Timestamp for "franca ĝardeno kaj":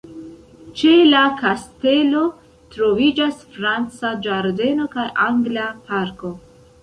3.57-5.07